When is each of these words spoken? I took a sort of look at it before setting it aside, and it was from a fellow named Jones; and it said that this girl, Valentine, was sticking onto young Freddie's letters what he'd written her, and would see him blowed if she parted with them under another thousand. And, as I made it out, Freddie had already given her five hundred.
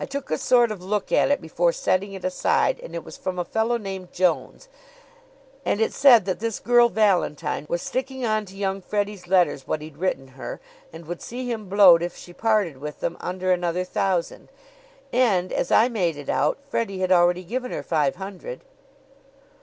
I 0.00 0.06
took 0.06 0.30
a 0.30 0.38
sort 0.38 0.70
of 0.72 0.82
look 0.82 1.12
at 1.12 1.30
it 1.30 1.42
before 1.42 1.72
setting 1.72 2.14
it 2.14 2.24
aside, 2.24 2.80
and 2.80 2.94
it 2.94 3.04
was 3.04 3.18
from 3.18 3.38
a 3.38 3.44
fellow 3.44 3.76
named 3.76 4.12
Jones; 4.14 4.66
and 5.62 5.78
it 5.78 5.92
said 5.92 6.24
that 6.24 6.40
this 6.40 6.58
girl, 6.58 6.88
Valentine, 6.88 7.66
was 7.68 7.82
sticking 7.82 8.24
onto 8.24 8.56
young 8.56 8.80
Freddie's 8.80 9.26
letters 9.26 9.66
what 9.66 9.82
he'd 9.82 9.98
written 9.98 10.28
her, 10.28 10.58
and 10.90 11.04
would 11.04 11.20
see 11.20 11.52
him 11.52 11.68
blowed 11.68 12.02
if 12.02 12.16
she 12.16 12.32
parted 12.32 12.78
with 12.78 13.00
them 13.00 13.18
under 13.20 13.52
another 13.52 13.84
thousand. 13.84 14.48
And, 15.12 15.52
as 15.52 15.70
I 15.70 15.90
made 15.90 16.16
it 16.16 16.30
out, 16.30 16.56
Freddie 16.70 17.00
had 17.00 17.12
already 17.12 17.44
given 17.44 17.70
her 17.70 17.82
five 17.82 18.16
hundred. 18.16 18.62